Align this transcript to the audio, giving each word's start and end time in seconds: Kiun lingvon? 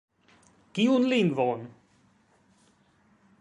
Kiun 0.73 1.03
lingvon? 1.11 1.61